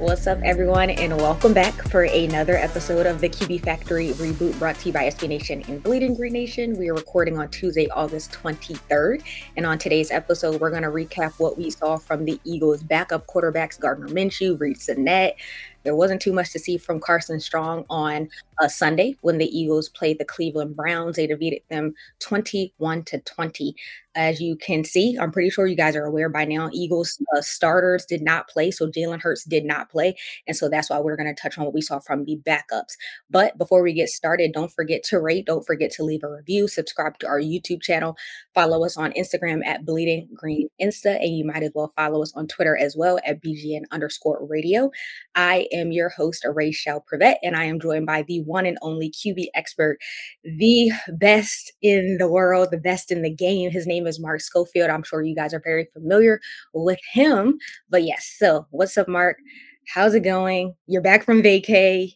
[0.00, 4.76] What's up, everyone, and welcome back for another episode of the QB Factory reboot brought
[4.76, 6.78] to you by SB Nation and Bleeding Green Nation.
[6.78, 9.22] We are recording on Tuesday, August 23rd.
[9.58, 13.26] And on today's episode, we're going to recap what we saw from the Eagles' backup
[13.26, 15.36] quarterbacks, Gardner Minshew, Reid Sinnett,
[15.82, 18.28] there wasn't too much to see from Carson Strong on
[18.60, 21.16] a Sunday when the Eagles played the Cleveland Browns.
[21.16, 23.74] They defeated them 21 to 20.
[24.16, 27.40] As you can see, I'm pretty sure you guys are aware by now, Eagles uh,
[27.40, 28.72] starters did not play.
[28.72, 30.16] So Jalen Hurts did not play.
[30.48, 32.96] And so that's why we're going to touch on what we saw from the backups.
[33.30, 36.66] But before we get started, don't forget to rate, don't forget to leave a review,
[36.66, 38.16] subscribe to our YouTube channel,
[38.52, 42.32] follow us on Instagram at Bleeding Green Insta, and you might as well follow us
[42.34, 44.90] on Twitter as well at BGN underscore radio.
[45.36, 49.10] I am your host, Rachel Prevet, and I am joined by the one and only
[49.10, 49.98] QB expert,
[50.44, 53.70] the best in the world, the best in the game.
[53.70, 54.90] His name is Mark Schofield.
[54.90, 56.40] I'm sure you guys are very familiar
[56.72, 57.58] with him.
[57.88, 59.38] But yes, so what's up, Mark?
[59.86, 60.74] How's it going?
[60.86, 62.14] You're back from vacay.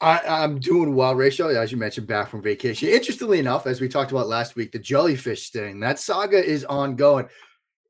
[0.00, 1.56] I, am doing well, Rachel.
[1.56, 2.88] As you mentioned, back from vacation.
[2.88, 7.28] Interestingly enough, as we talked about last week, the jellyfish sting, that saga is ongoing.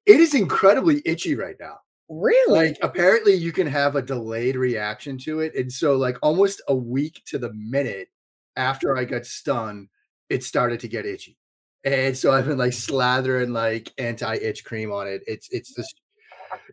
[0.06, 1.76] It is incredibly itchy right now.
[2.08, 2.68] Really?
[2.68, 5.54] Like apparently you can have a delayed reaction to it.
[5.54, 8.08] And so like almost a week to the minute
[8.56, 9.88] after I got stung,
[10.30, 11.36] it started to get itchy.
[11.84, 15.22] And so I've been like slathering like anti-itch cream on it.
[15.26, 15.86] It's it's the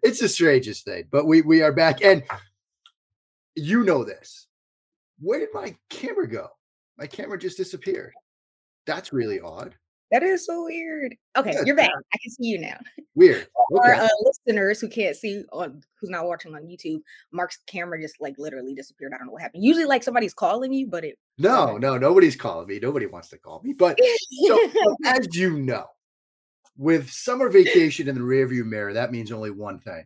[0.03, 1.05] it's the strangest thing.
[1.11, 2.23] But we we are back and
[3.55, 4.47] you know this.
[5.19, 6.47] Where did my camera go?
[6.97, 8.13] My camera just disappeared.
[8.85, 9.75] That's really odd.
[10.11, 11.15] That is so weird.
[11.35, 11.89] Okay, yeah, you're back.
[12.13, 12.77] I can see you now.
[13.15, 13.47] Weird.
[13.71, 13.89] Okay.
[13.89, 18.21] Our uh, listeners who can't see on who's not watching on YouTube, Mark's camera just
[18.21, 19.13] like literally disappeared.
[19.13, 19.63] I don't know what happened.
[19.63, 21.17] Usually, like somebody's calling you, but it.
[21.39, 22.79] No, no, nobody's calling me.
[22.79, 23.73] Nobody wants to call me.
[23.73, 23.99] But
[24.45, 24.59] so,
[25.05, 25.85] as you know,
[26.77, 30.05] with summer vacation in the rearview mirror, that means only one thing: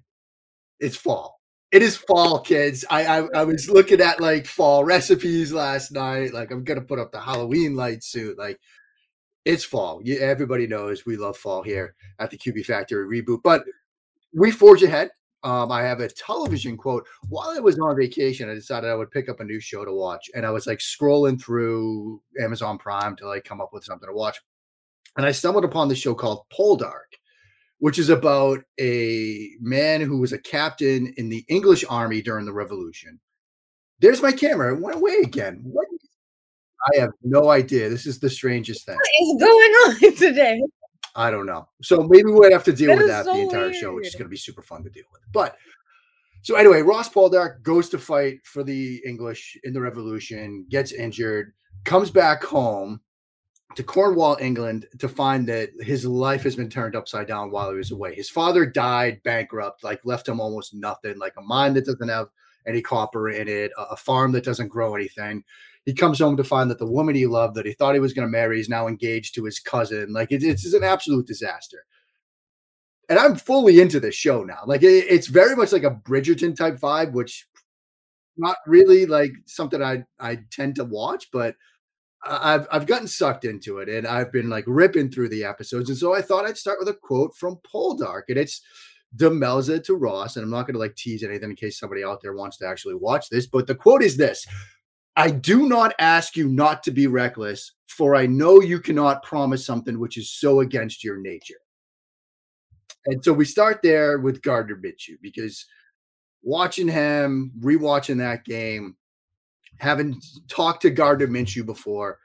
[0.79, 1.39] it's fall.
[1.71, 2.85] It is fall, kids.
[2.89, 6.33] I, I I was looking at like fall recipes last night.
[6.33, 8.37] Like I'm gonna put up the Halloween light suit.
[8.37, 8.59] Like
[9.49, 9.99] it's fall.
[10.03, 13.63] You, everybody knows we love fall here at the QB Factory reboot, but
[14.31, 15.09] we forge ahead.
[15.43, 17.07] Um, I have a television quote.
[17.29, 19.91] While I was on vacation, I decided I would pick up a new show to
[19.91, 24.07] watch, and I was like scrolling through Amazon Prime to like come up with something
[24.07, 24.37] to watch,
[25.17, 27.17] and I stumbled upon the show called Poldark,
[27.79, 32.53] which is about a man who was a captain in the English army during the
[32.53, 33.19] Revolution.
[33.99, 34.75] There's my camera.
[34.75, 35.61] It went away again.
[35.63, 35.88] What
[36.87, 37.89] I have no idea.
[37.89, 38.95] This is the strangest thing.
[38.95, 39.71] What is going
[40.09, 40.61] on today?
[41.15, 41.67] I don't know.
[41.81, 43.75] So maybe we'll have to deal that with that so the entire weird.
[43.75, 45.21] show, which is going to be super fun to deal with.
[45.33, 45.57] But
[46.41, 51.53] so anyway, Ross Poldark goes to fight for the English in the Revolution, gets injured,
[51.83, 53.01] comes back home
[53.75, 57.77] to Cornwall, England, to find that his life has been turned upside down while he
[57.77, 58.15] was away.
[58.15, 62.29] His father died bankrupt, like left him almost nothing, like a mine that doesn't have
[62.67, 65.43] any copper in it, a farm that doesn't grow anything
[65.89, 68.13] he comes home to find that the woman he loved that he thought he was
[68.13, 70.13] going to marry is now engaged to his cousin.
[70.13, 71.85] Like it, it's an absolute disaster.
[73.09, 74.59] And I'm fully into this show now.
[74.67, 77.47] Like it, it's very much like a Bridgerton type vibe, which
[78.37, 81.55] not really like something I I tend to watch, but
[82.23, 85.89] I've I've gotten sucked into it and I've been like ripping through the episodes.
[85.89, 88.23] And so I thought I'd start with a quote from Poldark.
[88.29, 88.61] And it's
[89.15, 90.35] Demelza to Ross.
[90.35, 92.67] And I'm not going to like tease anything in case somebody out there wants to
[92.67, 93.47] actually watch this.
[93.47, 94.45] But the quote is this
[95.15, 99.65] I do not ask you not to be reckless, for I know you cannot promise
[99.65, 101.59] something which is so against your nature.
[103.05, 105.65] And so we start there with Gardner Minshew because
[106.41, 108.95] watching him, rewatching that game,
[109.79, 112.19] having talked to Gardner Minshew before,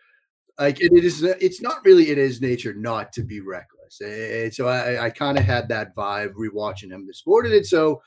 [0.58, 3.73] like it, is, it's not really in his nature not to be reckless.
[4.00, 7.52] And so I, I kind of had that vibe rewatching him this morning.
[7.52, 8.02] And so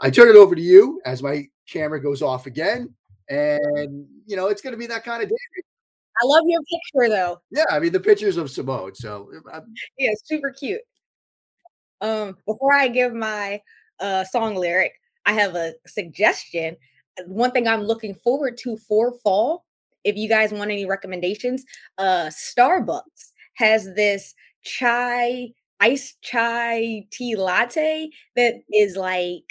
[0.00, 2.94] I turn it over to you as my camera goes off again
[3.30, 5.36] and you know it's going to be that kind of day.
[6.22, 7.40] I love your picture though.
[7.50, 8.94] Yeah, I mean the pictures of Simone.
[8.94, 10.82] So I'm, yeah, super cute.
[12.02, 13.62] Um, before I give my
[14.00, 14.92] uh song lyric,
[15.24, 16.76] I have a suggestion.
[17.26, 19.64] One thing I'm looking forward to for fall,
[20.04, 21.64] if you guys want any recommendations,
[21.98, 29.44] uh Starbucks has this chai iced chai tea latte that is like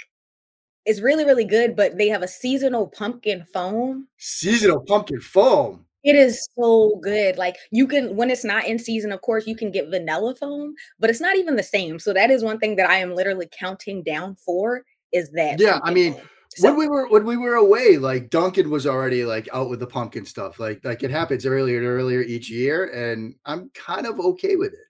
[0.86, 4.08] it's really, really good, but they have a seasonal pumpkin foam.
[4.16, 5.84] Seasonal pumpkin foam.
[6.02, 7.36] It is so good.
[7.36, 10.74] Like you can when it's not in season, of course, you can get vanilla foam,
[10.98, 11.98] but it's not even the same.
[11.98, 14.82] So that is one thing that I am literally counting down for
[15.12, 15.60] is that.
[15.60, 16.16] Yeah, I mean,
[16.56, 19.80] so, when we were when we were away, like Dunkin' was already like out with
[19.80, 20.58] the pumpkin stuff.
[20.58, 24.72] Like like it happens earlier and earlier each year, and I'm kind of okay with
[24.72, 24.89] it.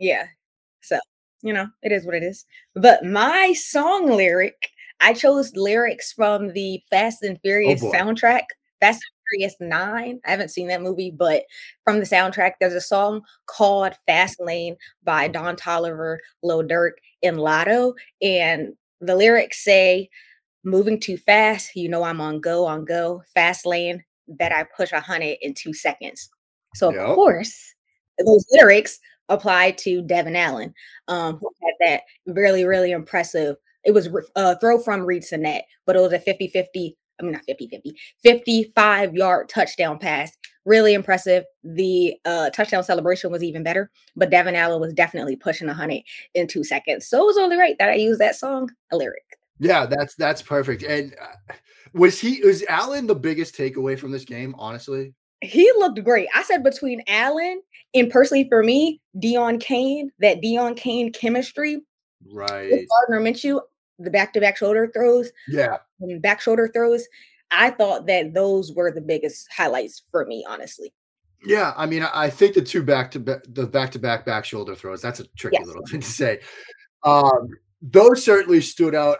[0.00, 0.26] Yeah.
[0.80, 0.98] So
[1.42, 2.44] you know, it is what it is.
[2.74, 4.70] But my song lyric,
[5.00, 8.44] I chose lyrics from the Fast and oh, Furious oh soundtrack.
[8.80, 10.20] Fast and Furious 9.
[10.24, 11.44] I haven't seen that movie, but
[11.84, 16.92] from the soundtrack, there's a song called Fast Lane by Don Toliver, Lil Durk,
[17.22, 17.94] and Latto.
[18.22, 20.08] And the lyrics say,
[20.64, 24.92] moving too fast, you know I'm on go, on go, fast lane, bet I push
[24.92, 26.28] a hundred in two seconds.
[26.74, 27.00] So yep.
[27.00, 27.74] of course,
[28.18, 28.98] those lyrics
[29.30, 30.74] apply to Devin Allen,
[31.08, 33.56] um, who had that really, really impressive.
[33.84, 37.32] It was a uh, throw from Reid Sinnett, but it was a 50-50, I mean
[37.32, 37.92] not 50-50,
[38.22, 40.36] 55 yard touchdown pass.
[40.66, 41.44] Really impressive.
[41.64, 46.02] The uh, touchdown celebration was even better, but Devin Allen was definitely pushing a hundred
[46.34, 47.06] in two seconds.
[47.06, 49.24] So it was only right that I used that song, a lyric.
[49.58, 50.82] Yeah, that's that's perfect.
[50.82, 51.54] And uh,
[51.94, 54.54] was he was Allen the biggest takeaway from this game?
[54.58, 56.28] Honestly, he looked great.
[56.34, 57.62] I said between Allen
[57.94, 61.82] and personally for me, Deon Cain, that Deon Cain chemistry,
[62.32, 62.70] right?
[62.70, 63.60] With Gardner Minshew,
[63.98, 65.78] the back-to-back shoulder throws, yeah,
[66.20, 67.06] back shoulder throws.
[67.50, 70.92] I thought that those were the biggest highlights for me, honestly.
[71.44, 74.44] Yeah, I mean, I think the two back to back, the back to back back
[74.44, 75.00] shoulder throws.
[75.00, 75.66] That's a tricky yes.
[75.66, 76.40] little thing to say.
[77.02, 77.48] Um,
[77.82, 79.18] those certainly stood out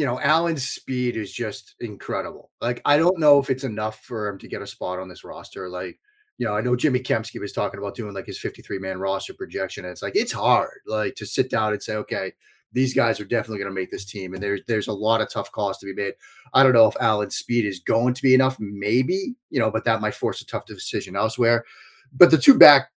[0.00, 2.50] you know, Allen's speed is just incredible.
[2.62, 5.24] Like, I don't know if it's enough for him to get a spot on this
[5.24, 5.68] roster.
[5.68, 6.00] Like,
[6.38, 9.34] you know, I know Jimmy Kempski was talking about doing like his 53 man roster
[9.34, 9.84] projection.
[9.84, 12.32] And it's like, it's hard, like, to sit down and say, okay,
[12.72, 14.32] these guys are definitely going to make this team.
[14.32, 16.14] And there's there's a lot of tough calls to be made.
[16.54, 19.84] I don't know if Allen's speed is going to be enough, maybe, you know, but
[19.84, 21.66] that might force a tough decision elsewhere.
[22.10, 22.88] But the two back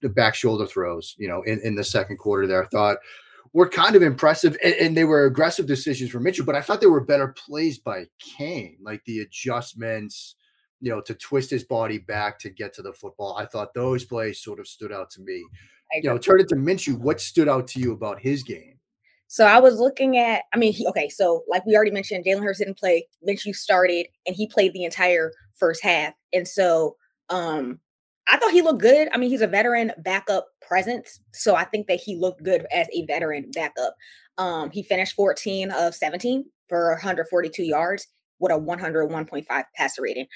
[0.00, 2.96] the back shoulder throws, you know, in, in the second quarter there, I thought
[3.52, 6.80] were kind of impressive and, and, they were aggressive decisions for Minshew, but I thought
[6.80, 10.36] they were better plays by Cain, like the adjustments,
[10.80, 13.36] you know, to twist his body back to get to the football.
[13.36, 15.44] I thought those plays sort of stood out to me.
[15.94, 16.96] You know, turn it to Minshew.
[16.96, 18.78] What stood out to you about his game?
[19.26, 22.42] So I was looking at, I mean, he, okay, so like we already mentioned, Jalen
[22.44, 23.06] Hurts didn't play.
[23.28, 26.14] Minshew started and he played the entire first half.
[26.32, 26.96] And so
[27.28, 27.78] um
[28.30, 29.08] I thought he looked good.
[29.12, 32.86] I mean, he's a veteran backup presence, so I think that he looked good as
[32.94, 33.94] a veteran backup.
[34.38, 38.06] Um, he finished 14 of 17 for 142 yards
[38.38, 40.26] with a 101.5 passer rating.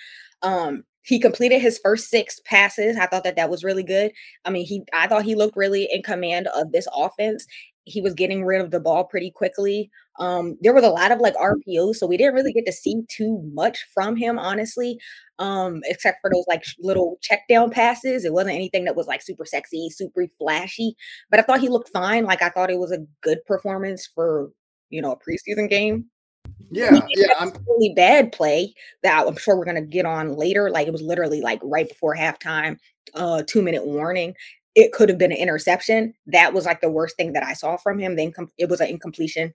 [0.43, 2.97] Um, he completed his first six passes.
[2.97, 4.11] I thought that that was really good.
[4.45, 7.47] I mean, he I thought he looked really in command of this offense.
[7.85, 9.91] He was getting rid of the ball pretty quickly.
[10.19, 13.03] Um, there was a lot of like RPOs, so we didn't really get to see
[13.09, 14.99] too much from him, honestly.
[15.39, 18.25] Um, except for those like little check down passes.
[18.25, 20.95] It wasn't anything that was like super sexy, super flashy.
[21.31, 22.25] But I thought he looked fine.
[22.25, 24.51] Like I thought it was a good performance for
[24.91, 26.07] you know a preseason game.
[26.71, 30.71] Yeah, yeah, I'm really bad play that I'm sure we're gonna get on later.
[30.71, 32.79] Like it was literally like right before halftime,
[33.15, 34.35] uh, two minute warning.
[34.75, 36.15] It could have been an interception.
[36.27, 38.17] That was like the worst thing that I saw from him.
[38.17, 39.55] Then it was an incompletion.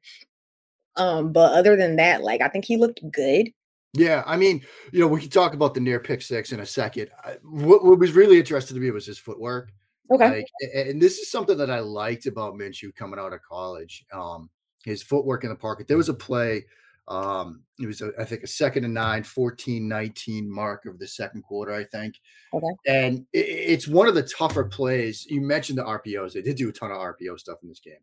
[0.95, 3.51] Um, but other than that, like I think he looked good.
[3.94, 6.66] Yeah, I mean, you know, we can talk about the near pick six in a
[6.66, 7.10] second.
[7.44, 9.71] What, what was really interesting to me was his footwork.
[10.12, 14.06] Okay, like, and this is something that I liked about Minshew coming out of college.
[14.12, 14.50] Um,
[14.83, 15.88] his footwork in the pocket.
[15.88, 16.65] There was a play.
[17.10, 21.08] Um, it was, a, I think, a second and nine, 14 19 mark of the
[21.08, 22.16] second quarter, I think.
[22.54, 22.68] Okay.
[22.88, 25.26] And it, it's one of the tougher plays.
[25.28, 26.34] You mentioned the RPOs.
[26.34, 27.98] They did do a ton of RPO stuff in this game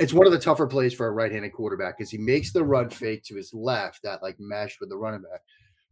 [0.00, 2.88] it's one of the tougher plays for a right-handed quarterback because he makes the run
[2.88, 5.42] fake to his left, that like mesh with the running back,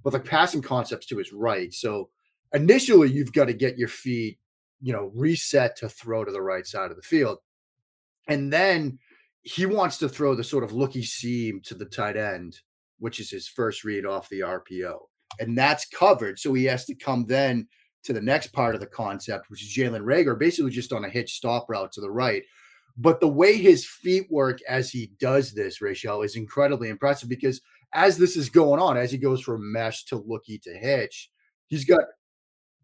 [0.02, 1.72] but the passing concepts to his right.
[1.74, 2.08] So
[2.54, 4.38] initially, you've got to get your feet,
[4.80, 7.38] you know, reset to throw to the right side of the field,
[8.28, 8.98] and then
[9.42, 12.60] he wants to throw the sort of looky seam to the tight end,
[12.98, 14.98] which is his first read off the RPO,
[15.40, 16.38] and that's covered.
[16.38, 17.68] So he has to come then
[18.04, 21.08] to the next part of the concept, which is Jalen Reagor, basically just on a
[21.08, 22.42] hitch stop route to the right
[22.98, 27.60] but the way his feet work as he does this, Rachel, is incredibly impressive because
[27.94, 31.30] as this is going on, as he goes from mesh to looky to hitch,
[31.68, 32.00] he's got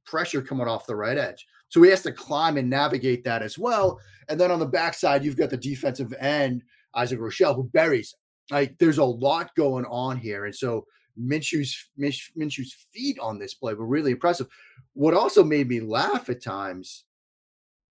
[0.07, 1.45] pressure coming off the right edge.
[1.75, 3.99] So he has to climb and navigate that as well.
[4.29, 6.63] And then on the backside, you've got the defensive end,
[6.95, 8.15] Isaac Rochell, who buries.
[8.53, 10.45] Like there's a lot going on here.
[10.45, 10.87] And so
[11.21, 14.47] Minshew's Minshew's feet on this play were really impressive.
[14.93, 17.07] What also made me laugh at times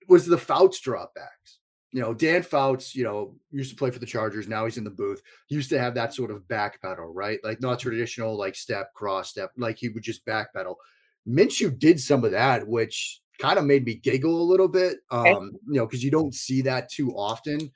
[0.08, 1.58] was the Fouts dropbacks
[1.92, 4.48] you know, Dan Fouts, you know, used to play for the Chargers.
[4.48, 5.22] Now he's in the booth.
[5.46, 7.40] He used to have that sort of back pedal, right?
[7.44, 10.80] Like not traditional, like step, cross step, like he would just back pedal.
[11.28, 15.52] Minshew did some of that, which kind of made me giggle a little bit, um,
[15.68, 17.72] you know, because you don't see that too often.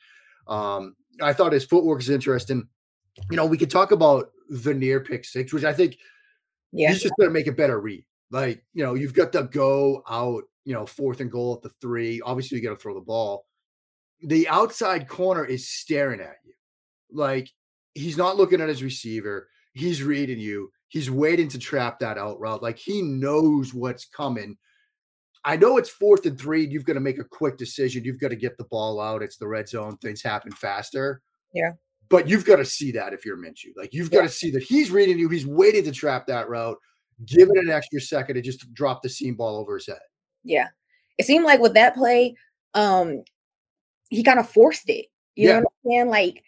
[0.48, 2.68] Um, I thought his footwork is interesting.
[3.32, 5.98] You know, we could talk about the near pick six, which I think
[6.72, 6.90] yeah.
[6.90, 8.06] he's just going to make a better read.
[8.30, 11.76] Like, you know, you've got the go out, you know, fourth and goal at the
[11.82, 12.22] three.
[12.22, 13.48] Obviously, you got to throw the ball
[14.22, 16.54] the outside corner is staring at you.
[17.12, 17.50] Like
[17.94, 19.50] he's not looking at his receiver.
[19.74, 20.72] He's reading you.
[20.90, 22.64] He's waiting to trap that out route.
[22.64, 24.58] Like he knows what's coming.
[25.48, 26.66] I know it's fourth and three.
[26.66, 28.04] and You've got to make a quick decision.
[28.04, 29.24] You've got to get the ball out.
[29.24, 29.96] It's the red zone.
[29.98, 31.22] Things happen faster.
[31.54, 31.72] Yeah.
[32.10, 33.72] But you've got to see that if you're Minshew.
[33.78, 34.20] Like you've yeah.
[34.20, 35.30] got to see that he's reading you.
[35.30, 36.78] He's waiting to trap that route.
[37.26, 40.00] Give it an extra second to just drop the seam ball over his head.
[40.44, 40.68] Yeah.
[41.18, 42.36] It seemed like with that play,
[42.74, 43.24] um,
[44.10, 45.06] he kind of forced it.
[45.36, 45.60] You yeah.
[45.60, 46.10] know what I'm saying?
[46.10, 46.44] Like,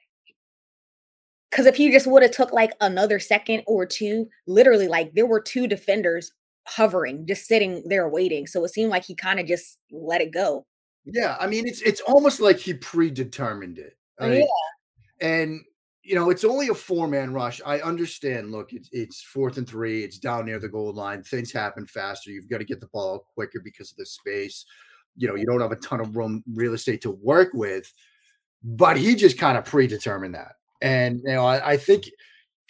[1.50, 5.25] because if he just would have took like another second or two, literally, like there
[5.25, 6.34] were two defenders
[6.70, 8.48] hovering, just sitting there waiting.
[8.48, 10.66] So it seemed like he kind of just let it go.
[11.06, 13.98] Yeah, I mean, it's it's almost like he predetermined it.
[14.20, 14.40] Right?
[14.40, 15.62] Yeah, and
[16.04, 17.62] you know, it's only a four man rush.
[17.66, 18.52] I understand.
[18.52, 20.04] Look, it's it's fourth and three.
[20.04, 21.24] It's down near the goal line.
[21.24, 22.32] Things happen faster.
[22.32, 24.66] You've got to get the ball quicker because of the space.
[25.16, 27.92] You know, you don't have a ton of room real estate to work with.
[28.64, 30.54] But he just kind of predetermined that.
[30.82, 32.06] And you know, I, I think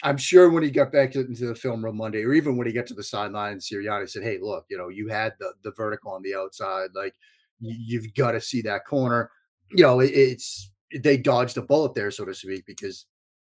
[0.02, 2.72] I'm sure when he got back into the film room Monday, or even when he
[2.72, 6.12] got to the sideline, Sirianni said, "Hey, look, you know, you had the the vertical
[6.12, 6.90] on the outside.
[6.94, 7.14] Like,
[7.60, 9.30] you, have got to see that corner.
[9.72, 10.70] You know, it, it's
[11.02, 13.06] they dodged a bullet there, so to speak, because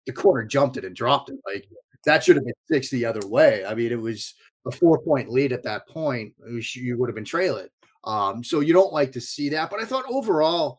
[0.06, 1.38] the corner jumped it and dropped it.
[1.46, 1.68] Like
[2.04, 3.64] that should have been six the other way.
[3.64, 4.34] I mean, it was
[4.66, 6.34] a four point lead at that point.
[6.74, 7.68] You would have been trailing.
[8.04, 9.70] Um, so you don't like to see that.
[9.70, 10.78] But I thought overall,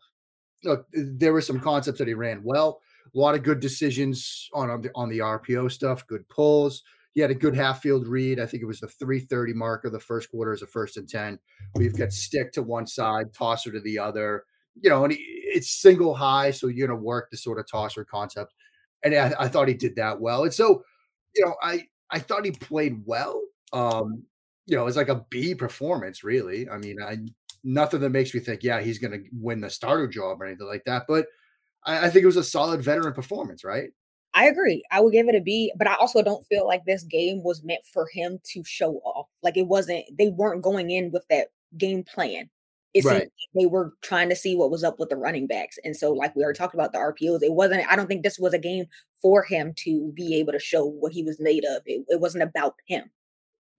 [0.63, 2.81] look, there were some concepts that he ran well.
[3.13, 6.05] A lot of good decisions on on the, on the RPO stuff.
[6.07, 6.83] Good pulls.
[7.13, 8.39] He had a good half field read.
[8.39, 11.09] I think it was the 330 mark of the first quarter as a first and
[11.09, 11.37] 10.
[11.75, 14.45] We've got stick to one side, tosser to the other.
[14.81, 16.51] You know, and he, it's single high.
[16.51, 18.53] So you're going to work the sort of tosser concept.
[19.03, 20.43] And I, I thought he did that well.
[20.43, 20.83] And so,
[21.35, 23.41] you know, I, I thought he played well.
[23.73, 24.23] Um,
[24.67, 26.69] you know, it's like a B performance, really.
[26.69, 27.17] I mean, I
[27.63, 30.67] nothing that makes me think, yeah, he's going to win the starter job or anything
[30.67, 31.03] like that.
[31.07, 31.25] But
[31.85, 33.89] I, I think it was a solid veteran performance, right?
[34.33, 34.83] I agree.
[34.91, 37.63] I would give it a B, but I also don't feel like this game was
[37.63, 39.27] meant for him to show off.
[39.43, 41.47] Like it wasn't, they weren't going in with that
[41.77, 42.49] game plan.
[42.93, 43.29] It right.
[43.55, 45.77] they were trying to see what was up with the running backs.
[45.85, 48.37] And so, like we already talked about the RPOs, it wasn't, I don't think this
[48.37, 48.85] was a game
[49.21, 51.83] for him to be able to show what he was made of.
[51.85, 53.09] It, it wasn't about him.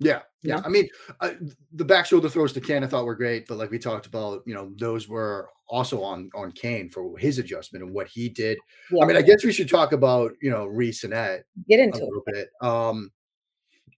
[0.03, 0.61] Yeah, yeah.
[0.65, 0.89] I mean,
[1.21, 1.33] uh,
[1.73, 4.43] the back shoulder throws to Cain I thought were great, but like we talked about,
[4.47, 8.59] you know, those were also on on Cain for his adjustment and what he did.
[8.91, 9.05] Yeah.
[9.05, 12.05] I mean, I guess we should talk about you know Reid Sinnett get into a
[12.05, 12.35] little it.
[12.35, 12.69] bit.
[12.69, 13.11] Um,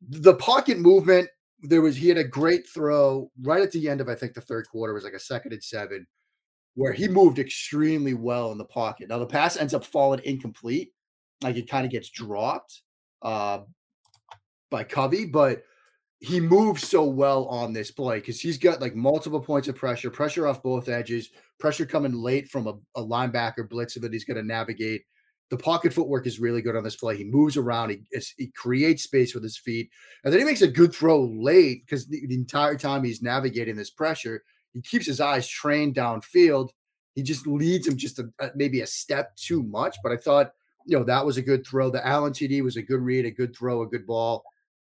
[0.09, 1.29] the pocket movement.
[1.67, 4.43] There was he had a great throw right at the end of I think the
[4.43, 6.07] third quarter was like a second and seven,
[6.75, 9.09] where he moved extremely well in the pocket.
[9.09, 10.93] Now the pass ends up falling incomplete,
[11.43, 12.83] like it kind of gets dropped
[13.23, 13.61] uh,
[14.71, 15.63] by Covey, but
[16.25, 20.11] he moves so well on this play because he's got like multiple points of pressure,
[20.11, 21.29] pressure off both edges,
[21.59, 25.03] pressure coming late from a, a linebacker blitzer that he's going to navigate.
[25.51, 27.19] The pocket footwork is really good on this play.
[27.19, 28.01] He moves around, he,
[28.39, 29.91] he creates space with his feet,
[30.25, 33.77] and then he makes a good throw late because the, the entire time he's navigating
[33.77, 36.71] this pressure, he keeps his eyes trained downfield.
[37.15, 39.99] He just leads him just a, a, maybe a step too much.
[40.03, 40.53] But I thought,
[40.87, 41.91] you know, that was a good throw.
[41.91, 44.43] The Allen TD was a good read, a good throw, a good ball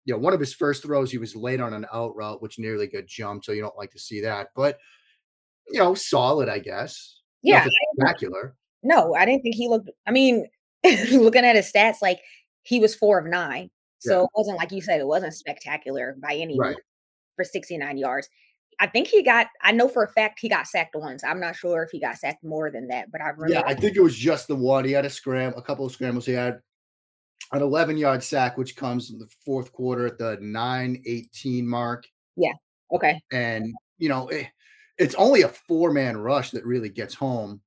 [0.08, 2.58] you know, one of his first throws, he was late on an out route, which
[2.58, 3.44] nearly got jumped.
[3.44, 4.48] So you don't like to see that.
[4.56, 4.78] But,
[5.68, 7.20] you know, solid, I guess.
[7.42, 7.66] Yeah.
[7.98, 8.56] Spectacular.
[8.82, 9.90] No, I didn't think he looked.
[10.06, 10.46] I mean,
[11.12, 12.20] looking at his stats, like
[12.62, 13.68] he was four of nine.
[13.98, 14.22] So yeah.
[14.22, 16.76] it wasn't like you said, it wasn't spectacular by any right.
[17.36, 18.30] for 69 yards.
[18.80, 21.22] I think he got, I know for a fact he got sacked once.
[21.22, 23.52] I'm not sure if he got sacked more than that, but I remember.
[23.52, 24.86] Yeah, I think it was just the one.
[24.86, 26.24] He had a scram, a couple of scrambles.
[26.24, 26.60] He had
[27.52, 32.06] an 11 yard sack, which comes in the fourth quarter at the 9 18 mark.
[32.36, 32.52] Yeah.
[32.92, 33.20] Okay.
[33.32, 34.48] And, you know, it,
[34.98, 37.60] it's only a four man rush that really gets home.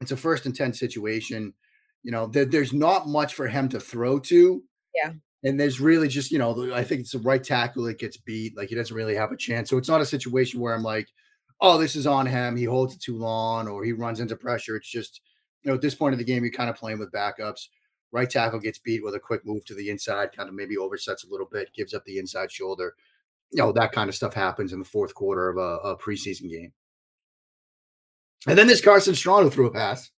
[0.00, 1.54] It's a first and 10 situation.
[2.02, 4.62] You know, there, there's not much for him to throw to.
[4.94, 5.12] Yeah.
[5.44, 8.56] And there's really just, you know, I think it's the right tackle that gets beat.
[8.56, 9.70] Like he doesn't really have a chance.
[9.70, 11.08] So it's not a situation where I'm like,
[11.60, 12.56] oh, this is on him.
[12.56, 14.76] He holds it too long or he runs into pressure.
[14.76, 15.20] It's just,
[15.62, 17.68] you know, at this point of the game, you're kind of playing with backups.
[18.16, 21.26] Right tackle gets beat with a quick move to the inside, kind of maybe oversets
[21.26, 22.94] a little bit, gives up the inside shoulder.
[23.52, 26.48] You know, that kind of stuff happens in the fourth quarter of a, a preseason
[26.50, 26.72] game.
[28.48, 30.10] And then this Carson Strong who threw a pass.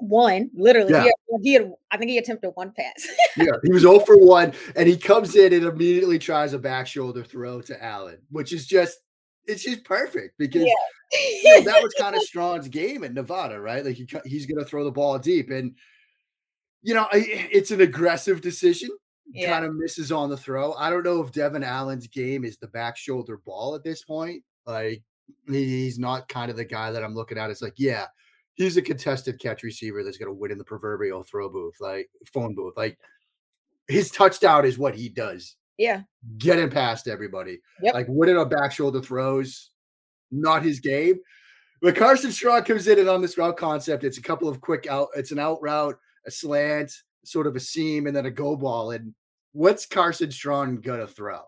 [0.00, 0.92] One, literally.
[0.92, 1.02] Yeah.
[1.02, 3.06] He had, he had, I think he attempted one pass.
[3.36, 6.86] yeah, he was 0 for 1, and he comes in and immediately tries a back
[6.86, 9.00] shoulder throw to Allen, which is just
[9.46, 10.72] it's just perfect because yeah.
[11.42, 13.84] you know, that was kind of Strong's game at Nevada, right?
[13.84, 15.74] Like he, he's going to throw the ball deep, and
[16.84, 18.90] you know, it's an aggressive decision.
[19.32, 19.50] Yeah.
[19.50, 20.74] Kind of misses on the throw.
[20.74, 24.44] I don't know if Devin Allen's game is the back shoulder ball at this point.
[24.66, 25.02] Like
[25.48, 27.50] he's not kind of the guy that I'm looking at.
[27.50, 28.04] It's like, yeah,
[28.52, 32.10] he's a contested catch receiver that's going to win in the proverbial throw booth, like
[32.32, 32.74] phone booth.
[32.76, 32.98] Like
[33.88, 35.56] his touchdown is what he does.
[35.78, 36.02] Yeah.
[36.36, 37.60] Getting past everybody.
[37.80, 37.94] Yep.
[37.94, 39.70] Like winning on back shoulder throws,
[40.30, 41.16] not his game.
[41.80, 44.86] But Carson Strong comes in and on this route concept, it's a couple of quick
[44.86, 46.92] out, it's an out route, a slant,
[47.24, 48.92] sort of a seam, and then a go ball.
[48.92, 49.14] And
[49.52, 51.42] what's Carson Strong gonna throw?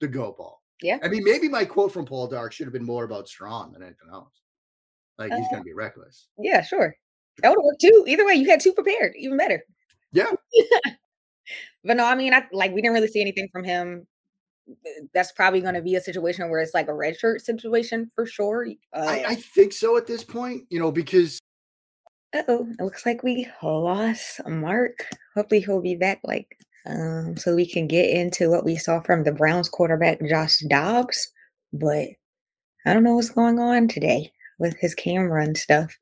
[0.00, 0.62] The go ball.
[0.82, 0.98] Yeah.
[1.02, 4.08] I mean, maybe my quote from Poldark should have been more about Strong than anything
[4.12, 4.40] else.
[5.18, 6.26] Like he's uh, gonna be reckless.
[6.38, 6.96] Yeah, sure.
[7.42, 8.04] That would work too.
[8.06, 9.64] Either way, you had two prepared, even better.
[10.12, 10.30] Yeah.
[11.84, 14.06] but no, I mean, I like we didn't really see anything from him.
[15.12, 18.24] That's probably going to be a situation where it's like a red shirt situation for
[18.24, 18.66] sure.
[18.94, 21.38] Uh, I, I think so at this point, you know, because.
[22.34, 25.06] Oh, it looks like we lost Mark.
[25.34, 29.24] Hopefully, he'll be back like um, so we can get into what we saw from
[29.24, 31.32] the Browns quarterback Josh Dobbs.
[31.72, 32.08] But
[32.86, 35.96] I don't know what's going on today with his camera and stuff.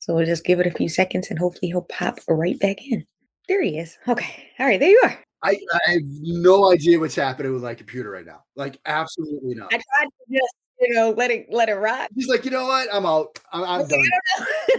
[0.00, 3.04] So we'll just give it a few seconds and hopefully he'll pop right back in.
[3.48, 3.96] There he is.
[4.08, 4.50] Okay.
[4.58, 4.78] All right.
[4.78, 5.18] There you are.
[5.42, 8.42] I, I have no idea what's happening with my computer right now.
[8.56, 9.72] Like absolutely not.
[9.72, 12.08] I tried to just you know let it let it ride.
[12.14, 12.88] He's like, you know what?
[12.92, 13.38] I'm out.
[13.52, 14.04] I'm, I'm done.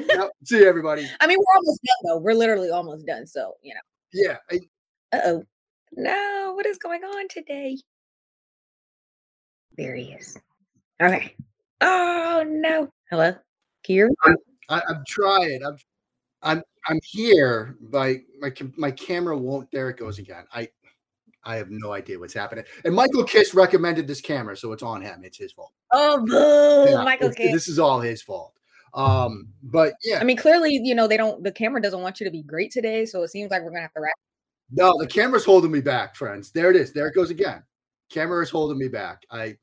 [0.07, 0.31] yep.
[0.45, 1.09] See you, everybody.
[1.19, 2.17] I mean, we're almost done though.
[2.19, 3.25] We're literally almost done.
[3.25, 3.79] So you know.
[4.13, 4.37] Yeah.
[5.11, 5.43] Uh oh.
[5.93, 7.77] No, what is going on today?
[9.77, 10.37] There he is.
[11.01, 11.35] Okay.
[11.81, 12.89] Oh no.
[13.09, 13.33] Hello.
[13.87, 14.35] You I'm,
[14.67, 15.61] I, am trying.
[15.65, 15.77] I'm
[16.41, 19.71] I'm I'm here, but my my camera won't.
[19.71, 20.45] There it goes again.
[20.53, 20.67] I
[21.47, 22.65] I have no idea what's happening.
[22.83, 25.23] And Michael Kist recommended this camera, so it's on him.
[25.23, 25.71] It's his fault.
[25.91, 27.53] Oh, boo, yeah, Michael Kist.
[27.53, 28.53] This is all his fault.
[28.93, 31.43] Um, but yeah, I mean, clearly, you know, they don't.
[31.43, 33.81] The camera doesn't want you to be great today, so it seems like we're gonna
[33.81, 34.15] have to wrap.
[34.71, 36.51] No, the camera's holding me back, friends.
[36.51, 36.91] There it is.
[36.91, 37.63] There it goes again.
[38.09, 39.23] Camera is holding me back.
[39.31, 39.55] I.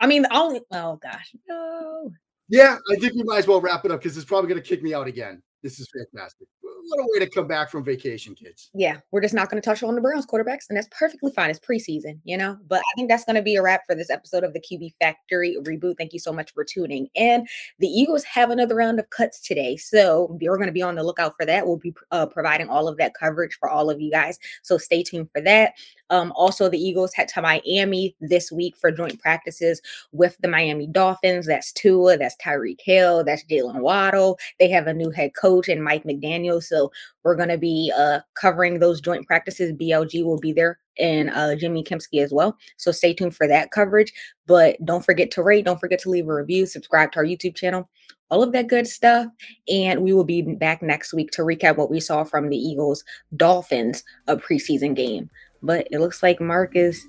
[0.00, 0.60] I mean, the only.
[0.72, 2.12] Oh gosh, no.
[2.48, 4.68] Yeah, I think we might as well wrap it up because it's probably going to
[4.68, 5.40] kick me out again.
[5.62, 6.48] This is fantastic.
[6.62, 8.70] What a way to come back from vacation, kids.
[8.74, 11.50] Yeah, we're just not going to touch on the Browns quarterbacks, and that's perfectly fine.
[11.50, 12.56] It's preseason, you know.
[12.66, 14.94] But I think that's going to be a wrap for this episode of the QB
[15.00, 15.96] Factory reboot.
[15.98, 17.46] Thank you so much for tuning in.
[17.78, 21.04] The Eagles have another round of cuts today, so we're going to be on the
[21.04, 21.66] lookout for that.
[21.66, 25.02] We'll be uh, providing all of that coverage for all of you guys, so stay
[25.02, 25.74] tuned for that.
[26.10, 29.80] Um, also, the Eagles head to Miami this week for joint practices
[30.12, 31.46] with the Miami Dolphins.
[31.46, 34.38] That's Tua, that's Tyreek Hill, that's Jaylen Waddle.
[34.58, 36.62] They have a new head coach and Mike McDaniel.
[36.62, 36.90] So
[37.22, 39.72] we're going to be uh, covering those joint practices.
[39.72, 42.56] BLG will be there and uh, Jimmy Kempski as well.
[42.76, 44.12] So stay tuned for that coverage.
[44.46, 47.56] But don't forget to rate, don't forget to leave a review, subscribe to our YouTube
[47.56, 47.88] channel,
[48.30, 49.26] all of that good stuff.
[49.68, 53.04] And we will be back next week to recap what we saw from the Eagles
[53.36, 55.30] Dolphins a preseason game.
[55.62, 57.06] But it looks like Marcus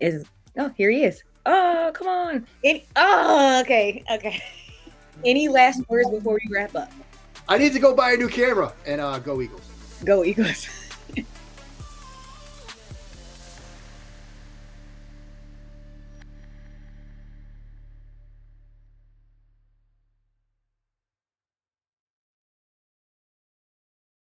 [0.00, 0.24] is is
[0.58, 1.22] oh here he is.
[1.44, 2.46] Oh come on.
[2.64, 4.42] Any, oh okay okay.
[5.24, 6.92] Any last words before we wrap up?
[7.48, 9.62] I need to go buy a new camera and uh, go Eagles.
[10.04, 10.68] Go Eagles.